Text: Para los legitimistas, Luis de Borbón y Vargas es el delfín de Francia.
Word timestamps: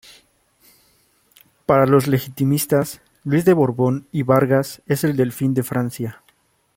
Para 1.67 1.85
los 1.85 2.07
legitimistas, 2.07 3.01
Luis 3.23 3.45
de 3.45 3.53
Borbón 3.53 4.07
y 4.11 4.23
Vargas 4.23 4.81
es 4.87 5.03
el 5.03 5.15
delfín 5.15 5.53
de 5.53 5.61
Francia. 5.61 6.23